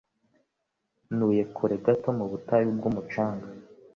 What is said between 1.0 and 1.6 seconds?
Ntuye